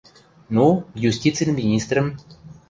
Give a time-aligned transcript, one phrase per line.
[0.55, 0.65] —Ну,
[1.09, 2.07] юстицин министрӹм.